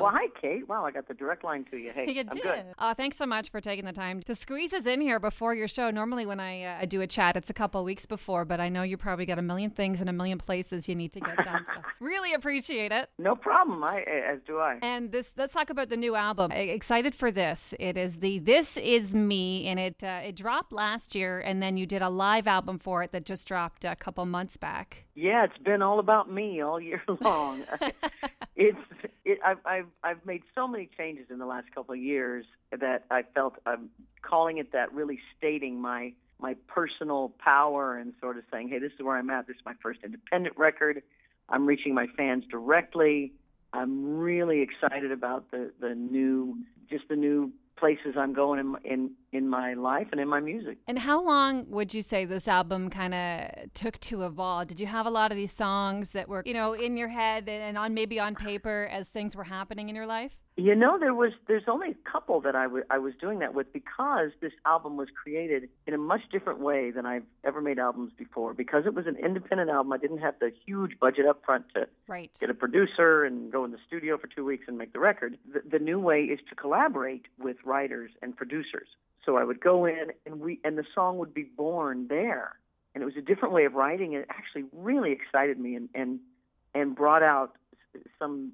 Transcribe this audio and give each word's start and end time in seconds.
Well, 0.00 0.10
hi, 0.12 0.28
Kate. 0.40 0.68
Wow, 0.68 0.84
I 0.86 0.90
got 0.90 1.08
the 1.08 1.14
direct 1.14 1.44
line 1.44 1.64
to 1.70 1.76
you. 1.76 1.92
Hey, 1.92 2.10
you 2.10 2.20
I'm 2.22 2.28
did. 2.28 2.42
good. 2.42 2.64
Uh, 2.78 2.94
thanks 2.94 3.16
so 3.16 3.26
much 3.26 3.50
for 3.50 3.60
taking 3.60 3.84
the 3.84 3.92
time 3.92 4.22
to 4.22 4.34
squeeze 4.34 4.72
us 4.72 4.86
in 4.86 5.00
here 5.00 5.20
before 5.20 5.54
your 5.54 5.68
show. 5.68 5.90
Normally, 5.90 6.26
when 6.26 6.40
I, 6.40 6.62
uh, 6.64 6.78
I 6.80 6.86
do 6.86 7.00
a 7.00 7.06
chat, 7.06 7.36
it's 7.36 7.50
a 7.50 7.54
couple 7.54 7.84
weeks 7.84 8.06
before, 8.06 8.44
but 8.44 8.60
I 8.60 8.68
know 8.68 8.82
you 8.82 8.96
probably 8.96 9.26
got 9.26 9.38
a 9.38 9.42
million 9.42 9.70
things 9.70 10.00
in 10.00 10.08
a 10.08 10.12
million 10.12 10.38
places 10.38 10.88
you 10.88 10.94
need 10.94 11.12
to 11.12 11.20
get 11.20 11.36
done. 11.44 11.66
so 11.74 11.82
really 12.00 12.32
appreciate 12.32 12.92
it. 12.92 13.10
No 13.18 13.34
problem. 13.36 13.84
I 13.84 14.00
as 14.00 14.38
do 14.46 14.58
I. 14.58 14.78
And 14.82 15.12
this, 15.12 15.32
let's 15.36 15.52
talk 15.54 15.70
about 15.70 15.88
the 15.90 15.96
new 15.96 16.14
album. 16.14 16.50
I- 16.52 16.56
excited 16.56 17.14
for 17.14 17.30
this. 17.30 17.74
It 17.78 17.96
is 17.96 18.20
the 18.20 18.38
"This 18.38 18.76
Is 18.76 19.14
M.E.," 19.14 19.66
and 19.66 19.78
it 19.78 20.02
uh, 20.02 20.20
it 20.24 20.36
dropped 20.36 20.72
last 20.72 21.14
year, 21.14 21.40
and 21.40 21.62
then 21.62 21.76
you 21.76 21.86
did 21.86 22.02
a 22.02 22.08
live 22.08 22.46
album 22.46 22.78
for 22.78 23.02
it 23.02 23.12
that 23.12 23.24
just 23.26 23.46
dropped 23.46 23.84
a 23.84 23.96
couple 23.96 24.24
months 24.26 24.56
back. 24.56 25.04
Yeah, 25.14 25.44
it's 25.44 25.58
been 25.58 25.82
all 25.82 25.98
about 25.98 26.32
me 26.32 26.62
all 26.62 26.80
year 26.80 27.02
long. 27.20 27.64
it's 28.56 28.78
it, 29.30 29.38
I've 29.44 29.58
I've 29.64 29.86
I've 30.02 30.26
made 30.26 30.42
so 30.54 30.66
many 30.66 30.88
changes 30.96 31.26
in 31.30 31.38
the 31.38 31.46
last 31.46 31.66
couple 31.74 31.94
of 31.94 32.00
years 32.00 32.44
that 32.70 33.04
I 33.10 33.22
felt 33.34 33.54
I'm 33.66 33.90
calling 34.22 34.58
it 34.58 34.72
that, 34.72 34.92
really 34.92 35.18
stating 35.36 35.80
my 35.80 36.12
my 36.40 36.56
personal 36.66 37.32
power 37.38 37.98
and 37.98 38.14
sort 38.20 38.38
of 38.38 38.44
saying, 38.50 38.68
hey, 38.68 38.78
this 38.78 38.92
is 38.98 39.04
where 39.04 39.16
I'm 39.16 39.30
at. 39.30 39.46
This 39.46 39.56
is 39.56 39.62
my 39.64 39.74
first 39.82 40.00
independent 40.02 40.56
record. 40.56 41.02
I'm 41.48 41.66
reaching 41.66 41.94
my 41.94 42.06
fans 42.16 42.44
directly. 42.50 43.32
I'm 43.72 44.18
really 44.18 44.60
excited 44.62 45.12
about 45.12 45.50
the 45.50 45.72
the 45.80 45.94
new 45.94 46.56
just 46.88 47.04
the 47.08 47.16
new 47.16 47.52
places 47.80 48.14
I'm 48.16 48.32
going 48.32 48.60
in 48.60 48.76
in 48.84 49.10
in 49.32 49.48
my 49.48 49.74
life 49.74 50.08
and 50.12 50.20
in 50.20 50.28
my 50.28 50.40
music. 50.40 50.78
And 50.86 50.98
how 50.98 51.24
long 51.24 51.66
would 51.70 51.94
you 51.94 52.02
say 52.02 52.24
this 52.24 52.46
album 52.46 52.90
kind 52.90 53.14
of 53.14 53.72
took 53.72 53.98
to 54.00 54.24
evolve? 54.24 54.68
Did 54.68 54.78
you 54.78 54.86
have 54.86 55.06
a 55.06 55.10
lot 55.10 55.32
of 55.32 55.36
these 55.36 55.52
songs 55.52 56.10
that 56.10 56.28
were, 56.28 56.42
you 56.44 56.54
know, 56.54 56.74
in 56.74 56.96
your 56.96 57.08
head 57.08 57.48
and 57.48 57.78
on 57.78 57.94
maybe 57.94 58.20
on 58.20 58.34
paper 58.34 58.88
as 58.92 59.08
things 59.08 59.34
were 59.34 59.44
happening 59.44 59.88
in 59.88 59.96
your 59.96 60.06
life? 60.06 60.36
You 60.56 60.74
know, 60.74 60.98
there 60.98 61.14
was 61.14 61.32
there's 61.46 61.68
only 61.68 61.90
a 61.90 62.10
couple 62.10 62.40
that 62.42 62.54
I 62.54 62.66
I 62.90 62.98
was 62.98 63.14
doing 63.20 63.38
that 63.38 63.54
with 63.54 63.72
because 63.72 64.30
this 64.40 64.52
album 64.66 64.96
was 64.96 65.08
created 65.10 65.70
in 65.86 65.94
a 65.94 65.98
much 65.98 66.22
different 66.30 66.58
way 66.58 66.90
than 66.90 67.06
I've 67.06 67.24
ever 67.44 67.60
made 67.62 67.78
albums 67.78 68.12
before. 68.18 68.52
Because 68.52 68.84
it 68.84 68.92
was 68.92 69.06
an 69.06 69.16
independent 69.16 69.70
album, 69.70 69.92
I 69.92 69.96
didn't 69.96 70.18
have 70.18 70.34
the 70.38 70.52
huge 70.66 70.98
budget 70.98 71.24
up 71.24 71.42
front 71.46 71.66
to 71.74 71.88
Right. 72.08 72.30
get 72.40 72.50
a 72.50 72.54
producer 72.54 73.24
and 73.24 73.50
go 73.50 73.64
in 73.64 73.70
the 73.70 73.78
studio 73.86 74.18
for 74.18 74.26
two 74.26 74.44
weeks 74.44 74.64
and 74.68 74.76
make 74.76 74.92
the 74.92 74.98
record. 74.98 75.38
The, 75.50 75.62
the 75.66 75.78
new 75.78 75.98
way 76.00 76.24
is 76.24 76.40
to 76.50 76.54
collaborate 76.54 77.26
with 77.38 77.56
writers 77.64 78.10
and 78.20 78.36
producers. 78.36 78.88
So 79.24 79.36
I 79.36 79.44
would 79.44 79.60
go 79.60 79.86
in 79.86 80.12
and 80.26 80.40
we 80.40 80.58
and 80.64 80.76
the 80.76 80.84
song 80.94 81.18
would 81.18 81.32
be 81.32 81.44
born 81.44 82.08
there. 82.08 82.56
And 82.94 83.02
it 83.02 83.06
was 83.06 83.16
a 83.16 83.22
different 83.22 83.54
way 83.54 83.64
of 83.66 83.74
writing. 83.74 84.14
It 84.14 84.26
actually 84.28 84.64
really 84.72 85.12
excited 85.12 85.58
me 85.58 85.76
and 85.76 85.88
and 85.94 86.18
and 86.74 86.94
brought 86.94 87.22
out 87.22 87.54
some 88.18 88.52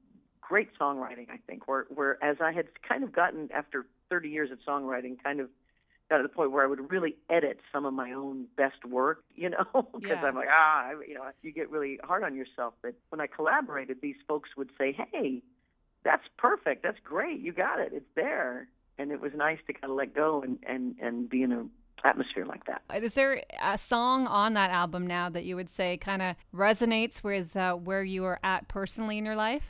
great 0.49 0.69
songwriting. 0.79 1.29
I 1.31 1.39
think 1.47 1.67
where 1.69 1.87
where 1.95 2.23
as 2.23 2.37
I 2.41 2.53
had 2.53 2.67
kind 2.89 3.03
of 3.05 3.13
gotten 3.13 3.49
after 3.53 3.87
30 4.11 4.29
years 4.29 4.51
of 4.51 4.59
songwriting, 4.67 5.23
kind 5.23 5.41
of 5.41 5.49
got 6.09 6.19
to 6.19 6.23
the 6.23 6.29
point 6.29 6.53
where 6.53 6.63
I 6.63 6.67
would 6.69 6.91
really 6.91 7.17
edit 7.29 7.59
some 7.73 7.85
of 7.85 7.93
my 7.93 8.13
own 8.13 8.47
best 8.57 8.85
work, 8.85 9.25
you 9.35 9.51
know, 9.51 9.65
because 9.73 10.03
Yeah. 10.03 10.25
I'm 10.25 10.35
like, 10.37 10.49
ah, 10.51 10.89
I- 10.91 11.05
you 11.07 11.15
know, 11.15 11.25
you 11.43 11.51
get 11.53 11.71
really 11.71 11.99
hard 12.05 12.23
on 12.23 12.37
yourself. 12.37 12.75
But 12.83 12.95
when 13.11 13.21
I 13.21 13.27
collaborated, 13.27 13.99
these 14.01 14.15
folks 14.29 14.51
would 14.57 14.71
say, 14.79 14.93
hey, 15.13 15.43
that's 16.05 16.23
perfect, 16.37 16.85
that's 16.85 17.01
great, 17.03 17.41
you 17.41 17.53
got 17.53 17.81
it, 17.81 17.91
it's 17.93 18.07
there, 18.15 18.69
and 18.99 19.11
it 19.11 19.21
was 19.21 19.33
nice 19.35 19.59
to 19.67 19.73
kind 19.73 19.91
of 19.91 19.97
let 19.97 20.15
go 20.15 20.43
and 20.43 20.59
and 20.67 20.95
and 21.03 21.29
be 21.29 21.43
in 21.43 21.51
a 21.53 21.67
atmosphere 22.05 22.45
like 22.47 22.65
that. 22.67 22.83
Is 23.03 23.15
there 23.15 23.43
a 23.61 23.77
song 23.77 24.29
on 24.29 24.53
that 24.55 24.71
album 24.71 25.07
now 25.09 25.29
that 25.31 25.45
you 25.45 25.57
would 25.57 25.71
say 25.71 25.97
kind 25.97 26.23
of 26.23 26.37
resonates 26.55 27.25
with 27.25 27.57
uh, 27.57 27.73
where 27.75 28.05
you 28.05 28.25
are 28.25 28.39
at 28.45 28.69
personally 28.69 29.19
in 29.19 29.25
your 29.25 29.35
life? 29.35 29.65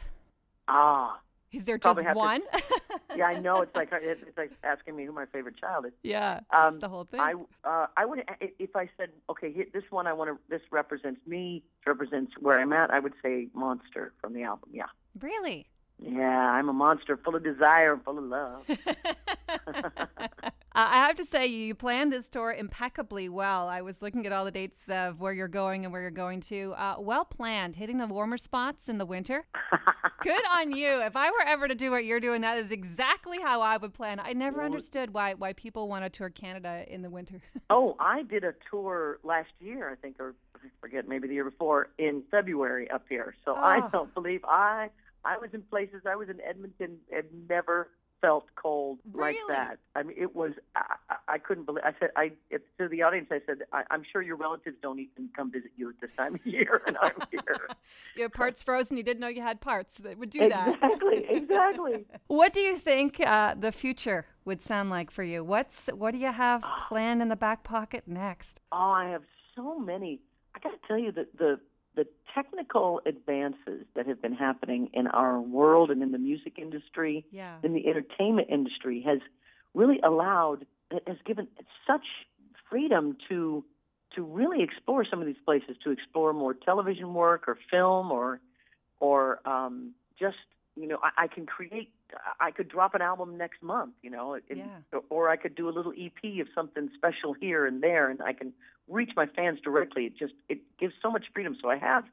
Ah, 0.69 1.21
Is 1.53 1.65
there 1.65 1.79
just 1.79 2.01
have 2.01 2.13
to- 2.15 2.19
one? 2.19 2.43
yeah, 3.17 3.27
I 3.27 3.39
know. 3.39 3.61
It's 3.63 3.75
like 3.77 3.91
it's 3.93 4.37
like 4.37 4.51
asking 4.65 4.97
me 4.97 5.05
who 5.05 5.13
my 5.13 5.27
favorite 5.27 5.57
child 5.57 5.87
is. 5.87 5.93
yeah. 6.03 6.41
Um, 6.51 6.81
the 6.81 6.89
whole 6.89 7.05
thing. 7.05 7.21
I 7.21 7.35
uh, 7.65 7.87
I 7.97 8.05
would 8.05 8.25
if 8.59 8.75
I 8.77 8.89
said 8.97 9.11
okay, 9.31 9.67
this 9.73 9.85
one 9.91 10.07
I 10.07 10.13
want 10.13 10.31
to 10.31 10.39
this 10.49 10.63
represents 10.71 11.21
me, 11.27 11.63
represents 11.87 12.33
where 12.41 12.59
I'm 12.59 12.73
at. 12.73 12.91
I 12.91 12.99
would 12.99 13.15
say 13.23 13.49
monster 13.55 14.13
from 14.21 14.33
the 14.35 14.43
album. 14.43 14.71
Yeah, 14.73 14.87
really? 15.21 15.67
yeah, 15.99 16.51
I'm 16.51 16.69
a 16.69 16.73
monster, 16.75 17.17
full 17.17 17.37
of 17.37 17.43
desire, 17.45 17.95
and 17.95 18.05
full 18.05 18.19
of 18.19 18.25
love. 18.25 18.63
Uh, 20.77 20.89
I 20.91 20.97
have 21.07 21.17
to 21.17 21.25
say, 21.25 21.47
you 21.47 21.75
planned 21.75 22.13
this 22.13 22.29
tour 22.29 22.53
impeccably 22.53 23.31
well. 23.31 23.67
I 23.67 23.81
was 23.81 24.03
looking 24.03 24.27
at 24.27 24.33
all 24.33 24.45
the 24.45 24.51
dates 24.51 24.83
of 24.91 25.19
where 25.21 25.33
you're 25.33 25.49
going 25.49 25.85
and 25.85 25.93
where 25.93 26.03
you're 26.03 26.11
going 26.11 26.43
to. 26.43 26.75
Uh, 26.77 26.97
well 26.99 27.25
planned, 27.25 27.77
hitting 27.77 27.97
the 27.97 28.07
warmer 28.07 28.37
spots 28.37 28.87
in 28.87 28.99
the 28.99 29.07
winter. 29.07 29.47
Good 30.23 30.43
on 30.53 30.73
you. 30.77 31.01
If 31.01 31.17
I 31.17 31.31
were 31.31 31.41
ever 31.47 31.67
to 31.67 31.75
do 31.75 31.91
what 31.91 32.05
you're 32.05 32.21
doing, 32.21 32.43
that 32.43 32.59
is 32.59 32.73
exactly 32.73 33.39
how 33.41 33.63
I 33.63 33.79
would 33.79 33.95
plan. 33.95 34.21
I 34.21 34.35
never 34.35 34.63
understood 34.63 35.15
why 35.15 35.33
why 35.33 35.55
people 35.55 35.89
want 35.89 36.05
to 36.05 36.11
tour 36.11 36.29
Canada 36.29 36.85
in 36.87 37.01
the 37.01 37.09
winter. 37.09 37.41
oh, 37.71 37.97
I 37.99 38.25
did 38.25 38.45
a 38.45 38.53
tour 38.71 39.19
last 39.25 39.49
year, 39.61 39.91
I 39.91 39.95
think, 39.95 40.21
or 40.21 40.35
I 40.57 40.69
forget, 40.83 41.09
maybe 41.09 41.27
the 41.27 41.35
year 41.35 41.45
before, 41.49 41.89
in 41.97 42.23
February 42.31 42.91
up 42.91 43.05
here. 43.09 43.35
So 43.47 43.55
I 43.55 43.81
Oh. 43.83 43.89
don't 43.91 44.13
believe 44.15 44.45
I 44.45 44.91
I 45.25 45.39
was 45.39 45.49
in 45.55 45.63
places. 45.63 46.03
I 46.07 46.17
was 46.17 46.29
in 46.29 46.39
Edmonton 46.47 46.99
and 47.11 47.25
never 47.49 47.89
felt 48.21 48.47
cold 48.57 48.99
like 49.15 49.37
that. 49.49 49.79
I 49.95 50.03
mean, 50.03 50.17
it 50.19 50.35
was. 50.35 50.53
I, 50.75 51.17
I- 51.29 51.39
couldn't 51.39 51.65
believe. 51.65 51.85
I 51.85 51.93
said, 52.01 52.11
I 52.17 52.33
to 52.81 52.89
the 52.89 53.03
audience, 53.03 53.29
I 53.31 53.41
said, 53.47 53.59
I, 53.73 53.85
I'm 53.91 54.03
sure 54.11 54.21
your 54.23 54.37
relatives 54.37 54.77
don't 54.83 54.99
even 54.99 55.29
come 55.37 55.53
visit 55.53 55.71
you 55.77 55.91
at 55.91 56.01
this 56.01 56.11
time 56.17 56.35
of 56.35 56.45
year, 56.47 56.83
and 56.87 56.97
I'm 57.01 57.13
here. 57.31 57.69
you 58.17 58.23
have 58.23 58.33
parts 58.33 58.63
frozen. 58.63 58.97
You 58.97 59.03
didn't 59.03 59.21
know 59.21 59.29
you 59.29 59.43
had 59.43 59.61
parts 59.61 59.99
that 59.99 60.19
would 60.19 60.31
do 60.31 60.49
that. 60.49 60.75
exactly, 60.75 61.25
exactly. 61.31 62.07
What 62.27 62.53
do 62.53 62.61
you 62.61 62.77
think 62.79 63.21
uh, 63.21 63.55
the 63.59 63.71
future 63.71 64.27
would 64.45 64.63
sound 64.63 64.91
like 64.91 65.11
for 65.11 65.23
you? 65.23 65.45
What's 65.45 65.87
what 65.89 66.13
do 66.13 66.19
you 66.19 66.33
have 66.33 66.65
planned 66.89 67.23
in 67.23 67.29
the 67.29 67.37
back 67.37 67.63
pocket 67.63 68.05
next? 68.07 68.61
Oh, 68.73 68.77
I 68.77 69.09
have 69.11 69.23
so 69.55 69.79
many. 69.79 70.21
I 70.55 70.59
got 70.59 70.71
to 70.71 70.89
tell 70.89 70.99
you 70.99 71.13
that 71.13 71.37
the 71.39 71.61
the 71.97 72.07
technical 72.35 73.01
advances 73.07 73.85
that 73.95 74.07
have 74.07 74.21
been 74.23 74.35
happening 74.35 74.91
in 74.93 75.07
our 75.09 75.41
world 75.41 75.91
and 75.91 76.03
in 76.03 76.13
the 76.13 76.19
music 76.19 76.59
industry, 76.59 77.25
Yeah. 77.33 77.57
in 77.63 77.73
the 77.73 77.89
entertainment 77.89 78.49
industry, 78.51 79.01
has 79.03 79.19
really 79.75 79.99
allowed 80.01 80.67
has 81.07 81.17
given 81.25 81.49
such 81.87 82.07
freedom 82.71 83.17
to 83.29 83.65
to 84.15 84.23
really 84.23 84.63
explore 84.63 85.05
some 85.05 85.21
of 85.21 85.27
these 85.27 85.43
places, 85.45 85.77
to 85.83 85.91
explore 85.91 86.33
more 86.33 86.55
television 86.55 87.13
work 87.13 87.49
or 87.49 87.59
film 87.71 88.13
or 88.13 88.41
or 89.01 89.41
um, 89.49 89.93
just 90.19 90.37
you 90.77 90.87
know 90.87 90.99
I, 91.03 91.25
I 91.25 91.27
can 91.27 91.47
create. 91.47 91.91
I 92.41 92.51
could 92.51 92.69
drop 92.69 92.95
an 92.95 93.03
album 93.03 93.37
next 93.37 93.63
month, 93.63 93.95
you 94.03 94.11
know, 94.11 94.35
and, 94.35 94.59
Yeah. 94.93 95.01
or 95.11 95.29
I 95.29 95.37
could 95.37 95.55
do 95.55 95.69
a 95.69 95.71
little 95.71 95.93
EP 95.97 96.41
of 96.41 96.49
something 96.55 96.89
special 96.95 97.33
here 97.33 97.67
and 97.67 97.83
there, 97.83 98.09
and 98.11 98.23
I 98.23 98.33
can 98.33 98.53
reach 98.89 99.11
my 99.17 99.27
fans 99.27 99.61
directly. 99.61 100.07
It 100.07 100.17
just 100.17 100.35
it 100.49 100.61
gives 100.79 100.95
so 101.03 101.11
much 101.11 101.25
freedom. 101.35 101.57
So 101.61 101.69
I 101.69 101.77
have 101.77 102.05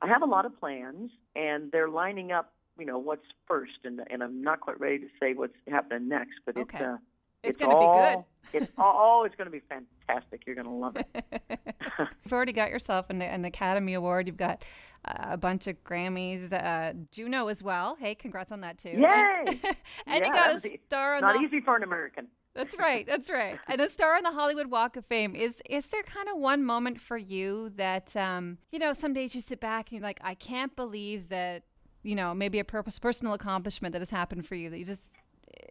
I 0.00 0.06
have 0.08 0.22
a 0.22 0.26
lot 0.26 0.44
of 0.46 0.58
plans, 0.60 1.10
and 1.34 1.72
they're 1.72 1.88
lining 1.88 2.30
up. 2.32 2.52
You 2.78 2.86
know 2.86 2.98
what's 2.98 3.26
first, 3.46 3.78
and 3.84 4.00
and 4.10 4.22
I'm 4.22 4.42
not 4.42 4.60
quite 4.60 4.78
ready 4.78 4.98
to 4.98 5.08
say 5.18 5.34
what's 5.34 5.56
happening 5.66 6.08
next, 6.08 6.40
but 6.44 6.56
Okay. 6.56 6.76
it's 6.78 6.84
uh, 6.86 6.96
It's 7.42 7.50
it's 7.50 7.58
gonna 7.58 7.78
be 7.78 7.86
good. 7.86 8.24
It's 8.52 8.72
all, 8.78 9.20
oh, 9.20 9.24
it's 9.24 9.34
going 9.34 9.46
to 9.46 9.50
be 9.50 9.62
fantastic. 9.68 10.44
You're 10.46 10.54
going 10.54 10.66
to 10.66 10.72
love 10.72 10.96
it. 10.96 11.42
You've 12.24 12.32
already 12.32 12.52
got 12.52 12.70
yourself 12.70 13.10
an, 13.10 13.20
an 13.22 13.44
Academy 13.44 13.94
Award. 13.94 14.26
You've 14.26 14.36
got 14.36 14.64
uh, 15.04 15.32
a 15.32 15.36
bunch 15.36 15.66
of 15.66 15.82
Grammys, 15.84 16.52
uh, 16.52 16.94
Juno 17.12 17.48
as 17.48 17.62
well. 17.62 17.96
Hey, 17.98 18.14
congrats 18.14 18.52
on 18.52 18.60
that 18.62 18.78
too. 18.78 18.90
Yay! 18.90 19.44
And, 19.46 19.60
and 20.06 20.24
you 20.24 20.32
got 20.32 20.64
a 20.64 20.78
star 20.86 21.16
on 21.16 21.22
Not 21.22 21.34
the. 21.34 21.40
easy 21.40 21.60
for 21.60 21.76
an 21.76 21.82
American. 21.82 22.28
That's 22.54 22.76
right. 22.76 23.06
That's 23.06 23.30
right. 23.30 23.58
And 23.68 23.80
a 23.80 23.88
star 23.88 24.16
on 24.16 24.24
the 24.24 24.32
Hollywood 24.32 24.66
Walk 24.68 24.96
of 24.96 25.06
Fame. 25.06 25.36
Is 25.36 25.62
is 25.70 25.86
there 25.86 26.02
kind 26.02 26.28
of 26.28 26.38
one 26.38 26.64
moment 26.64 27.00
for 27.00 27.16
you 27.16 27.70
that 27.76 28.16
um, 28.16 28.58
you 28.72 28.80
know, 28.80 28.92
some 28.92 29.12
days 29.12 29.34
you 29.34 29.40
sit 29.40 29.60
back 29.60 29.90
and 29.90 29.98
you're 29.98 30.06
like, 30.06 30.18
I 30.24 30.34
can't 30.34 30.74
believe 30.74 31.28
that, 31.28 31.62
you 32.02 32.16
know, 32.16 32.34
maybe 32.34 32.58
a 32.58 32.64
purpose 32.64 32.98
personal 32.98 33.34
accomplishment 33.34 33.92
that 33.92 34.00
has 34.00 34.10
happened 34.10 34.46
for 34.46 34.56
you 34.56 34.70
that 34.70 34.78
you 34.78 34.84
just 34.84 35.17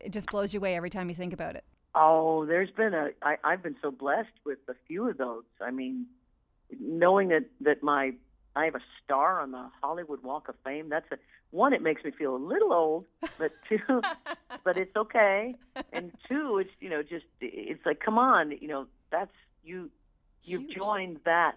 it 0.01 0.11
just 0.11 0.29
blows 0.29 0.53
you 0.53 0.59
away 0.59 0.75
every 0.75 0.89
time 0.89 1.09
you 1.09 1.15
think 1.15 1.33
about 1.33 1.55
it. 1.55 1.63
Oh, 1.95 2.45
there's 2.45 2.69
been 2.71 2.93
a. 2.93 3.09
I, 3.21 3.37
I've 3.43 3.63
been 3.63 3.75
so 3.81 3.91
blessed 3.91 4.29
with 4.45 4.59
a 4.67 4.75
few 4.87 5.09
of 5.09 5.17
those. 5.17 5.43
I 5.61 5.71
mean, 5.71 6.05
knowing 6.79 7.29
that 7.29 7.45
that 7.61 7.81
my 7.81 8.13
I 8.55 8.65
have 8.65 8.75
a 8.75 8.81
star 9.03 9.41
on 9.41 9.51
the 9.51 9.69
Hollywood 9.81 10.23
Walk 10.23 10.49
of 10.49 10.55
Fame. 10.63 10.89
That's 10.89 11.11
a 11.11 11.17
one. 11.51 11.73
It 11.73 11.81
makes 11.81 12.03
me 12.03 12.11
feel 12.11 12.35
a 12.35 12.37
little 12.37 12.73
old, 12.73 13.05
but 13.37 13.51
two, 13.69 14.01
but 14.63 14.77
it's 14.77 14.95
okay. 14.95 15.55
And 15.93 16.11
two, 16.27 16.57
it's 16.59 16.71
you 16.79 16.89
know 16.89 17.03
just 17.03 17.25
it's 17.41 17.85
like 17.85 17.99
come 17.99 18.17
on, 18.17 18.51
you 18.59 18.67
know 18.67 18.87
that's 19.11 19.31
you. 19.63 19.89
You've 20.43 20.63
Huge. 20.63 20.75
joined 20.77 21.19
that 21.25 21.55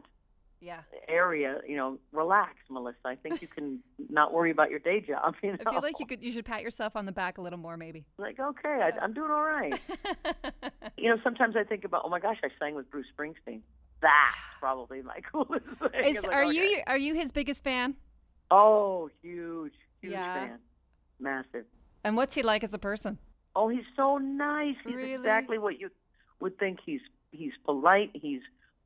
Yeah. 0.60 0.80
area. 1.08 1.60
You 1.66 1.76
know, 1.76 1.98
relax, 2.12 2.54
Melissa. 2.68 2.98
I 3.06 3.14
think 3.16 3.40
you 3.40 3.48
can 3.48 3.80
not 4.10 4.32
worry 4.32 4.50
about 4.50 4.70
your 4.70 4.78
day 4.78 5.00
job. 5.00 5.34
You 5.42 5.52
know, 5.52 5.58
I 5.66 5.70
feel 5.72 5.80
like 5.82 5.98
you 5.98 6.06
could 6.06 6.22
you 6.22 6.32
should 6.32 6.44
pat 6.44 6.62
yourself 6.62 6.96
on 6.96 7.06
the 7.06 7.12
back 7.12 7.38
a 7.38 7.40
little 7.42 7.58
more 7.58 7.76
maybe. 7.76 8.04
like 8.18 8.38
okay, 8.38 8.68
I, 8.68 8.90
I'm 9.02 9.12
doing 9.14 9.30
all 9.30 9.44
right. 9.44 9.74
You 10.96 11.08
know, 11.08 11.16
sometimes 11.24 11.56
I 11.56 11.64
think 11.64 11.84
about, 11.84 12.02
oh 12.04 12.10
my 12.10 12.20
gosh, 12.20 12.36
I 12.44 12.48
sang 12.58 12.74
with 12.74 12.90
Bruce 12.90 13.06
Springsteen. 13.18 13.60
That's 14.02 14.12
probably 14.60 15.00
my 15.00 15.20
coolest 15.32 15.64
thing. 15.92 16.16
Is, 16.16 16.22
like, 16.24 16.32
are 16.32 16.44
okay. 16.44 16.54
you 16.56 16.82
are 16.86 16.98
you 16.98 17.14
his 17.14 17.32
biggest 17.32 17.64
fan? 17.64 17.94
Oh, 18.50 19.08
huge, 19.22 19.72
huge 20.02 20.12
Yeah. 20.12 20.34
fan, 20.48 20.58
massive. 21.18 21.64
And 22.04 22.16
what's 22.16 22.34
he 22.34 22.42
like 22.42 22.62
as 22.64 22.74
a 22.74 22.78
person? 22.78 23.18
Oh, 23.56 23.68
he's 23.68 23.84
so 23.96 24.18
nice. 24.18 24.76
He's 24.84 24.94
Really? 24.94 25.12
exactly 25.14 25.56
what 25.58 25.80
you 25.80 25.90
would 26.40 26.58
think. 26.58 26.80
He's 26.84 27.00
he's 27.30 27.52
polite. 27.64 28.10
He's 28.12 28.42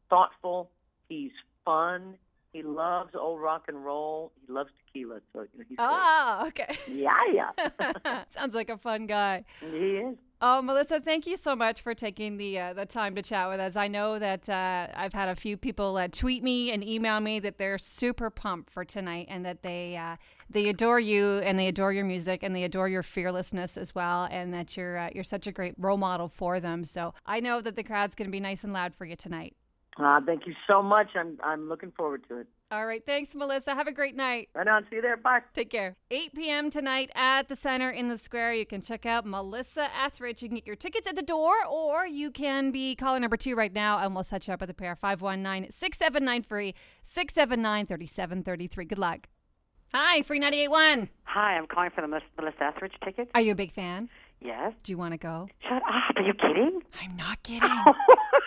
thoughtful. 0.08 0.70
He's 1.08 1.32
fun. 1.64 2.16
He 2.52 2.62
loves 2.62 3.14
old 3.18 3.40
rock 3.40 3.64
and 3.66 3.84
roll. 3.84 4.30
He 4.46 4.52
loves 4.52 4.70
tequila. 4.86 5.20
So 5.32 5.40
you 5.42 5.58
know, 5.58 5.64
he's 5.68 5.76
great. 5.76 5.88
Ah, 5.90 6.46
okay. 6.46 6.76
yeah, 6.88 7.10
yeah. 7.32 8.24
Sounds 8.30 8.54
like 8.54 8.70
a 8.70 8.78
fun 8.78 9.06
guy. 9.06 9.44
he 9.60 9.66
is. 9.76 10.16
Oh, 10.40 10.60
Melissa, 10.60 11.00
thank 11.00 11.26
you 11.26 11.36
so 11.38 11.56
much 11.56 11.80
for 11.80 11.94
taking 11.94 12.36
the 12.36 12.58
uh, 12.58 12.72
the 12.74 12.84
time 12.84 13.14
to 13.14 13.22
chat 13.22 13.48
with 13.48 13.60
us. 13.60 13.76
I 13.76 13.88
know 13.88 14.18
that 14.18 14.48
uh, 14.48 14.88
I've 14.94 15.14
had 15.14 15.28
a 15.30 15.34
few 15.34 15.56
people 15.56 15.96
uh, 15.96 16.08
tweet 16.08 16.42
me 16.42 16.70
and 16.70 16.84
email 16.84 17.18
me 17.20 17.40
that 17.40 17.56
they're 17.56 17.78
super 17.78 18.28
pumped 18.30 18.70
for 18.70 18.84
tonight 18.84 19.26
and 19.30 19.44
that 19.46 19.62
they 19.62 19.96
uh, 19.96 20.16
they 20.50 20.68
adore 20.68 21.00
you 21.00 21.38
and 21.38 21.58
they 21.58 21.66
adore 21.66 21.92
your 21.92 22.04
music 22.04 22.42
and 22.42 22.54
they 22.54 22.62
adore 22.64 22.88
your 22.88 23.02
fearlessness 23.02 23.76
as 23.78 23.94
well 23.94 24.28
and 24.30 24.52
that 24.52 24.76
you're 24.76 24.98
uh, 24.98 25.08
you're 25.14 25.24
such 25.24 25.46
a 25.46 25.52
great 25.52 25.74
role 25.78 25.96
model 25.96 26.28
for 26.28 26.60
them. 26.60 26.84
So 26.84 27.14
I 27.24 27.40
know 27.40 27.60
that 27.62 27.74
the 27.74 27.82
crowd's 27.82 28.14
going 28.14 28.28
to 28.28 28.32
be 28.32 28.40
nice 28.40 28.64
and 28.64 28.72
loud 28.72 28.94
for 28.94 29.06
you 29.06 29.16
tonight. 29.16 29.56
Uh, 29.98 30.20
thank 30.26 30.46
you 30.46 30.54
so 30.66 30.82
much. 30.82 31.08
I'm 31.14 31.38
I'm 31.42 31.68
looking 31.68 31.92
forward 31.96 32.24
to 32.28 32.38
it. 32.40 32.46
All 32.72 32.86
right, 32.86 33.04
thanks, 33.06 33.34
Melissa. 33.34 33.74
Have 33.74 33.86
a 33.86 33.92
great 33.92 34.16
night. 34.16 34.48
Right 34.54 34.66
on. 34.66 34.84
See 34.90 34.96
you 34.96 35.02
there. 35.02 35.16
Bye. 35.16 35.40
Take 35.54 35.70
care. 35.70 35.94
8 36.10 36.34
p.m. 36.34 36.70
tonight 36.70 37.10
at 37.14 37.46
the 37.48 37.54
center 37.54 37.90
in 37.90 38.08
the 38.08 38.18
square. 38.18 38.52
You 38.52 38.66
can 38.66 38.80
check 38.80 39.06
out 39.06 39.24
Melissa 39.24 39.88
Etheridge. 40.04 40.42
You 40.42 40.48
can 40.48 40.56
get 40.56 40.66
your 40.66 40.74
tickets 40.74 41.06
at 41.06 41.14
the 41.14 41.22
door, 41.22 41.54
or 41.70 42.06
you 42.06 42.32
can 42.32 42.72
be 42.72 42.96
caller 42.96 43.20
number 43.20 43.36
two 43.36 43.54
right 43.54 43.72
now, 43.72 43.98
and 44.00 44.14
we'll 44.14 44.24
set 44.24 44.48
you 44.48 44.54
up 44.54 44.60
with 44.60 44.70
a 44.70 44.74
pair. 44.74 44.96
519 44.96 45.70
679 45.70 46.42
free, 46.42 46.74
679 47.04 47.86
3733. 47.86 48.84
Good 48.86 48.98
luck. 48.98 49.28
Hi, 49.94 50.22
Free 50.22 50.40
981. 50.40 51.08
Hi, 51.24 51.56
I'm 51.56 51.68
calling 51.68 51.90
for 51.94 52.00
the 52.00 52.08
Mel- 52.08 52.20
Melissa 52.36 52.64
Etheridge 52.64 52.94
tickets. 53.04 53.30
Are 53.32 53.40
you 53.40 53.52
a 53.52 53.54
big 53.54 53.70
fan? 53.72 54.08
Yes. 54.40 54.72
Do 54.82 54.90
you 54.90 54.98
want 54.98 55.12
to 55.12 55.18
go? 55.18 55.48
Shut 55.62 55.76
up. 55.82 56.16
Are 56.16 56.22
you 56.22 56.34
kidding? 56.34 56.80
I'm 57.00 57.14
not 57.16 57.40
kidding. 57.44 57.70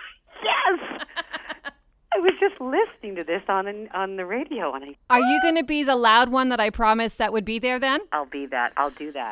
I 2.17 2.19
was 2.19 2.33
just 2.39 2.59
listening 2.59 3.15
to 3.17 3.23
this 3.23 3.43
on 3.47 3.67
on 3.93 4.15
the 4.15 4.25
radio, 4.25 4.73
and 4.73 4.83
I, 4.83 4.95
Are 5.11 5.19
you 5.19 5.39
going 5.43 5.55
to 5.55 5.63
be 5.63 5.83
the 5.83 5.95
loud 5.95 6.29
one 6.29 6.49
that 6.49 6.59
I 6.59 6.71
promised 6.71 7.19
that 7.19 7.31
would 7.31 7.45
be 7.45 7.59
there 7.59 7.77
then? 7.77 7.99
I'll 8.11 8.25
be 8.25 8.47
that. 8.47 8.73
I'll 8.75 8.89
do 8.89 9.11
that. 9.11 9.25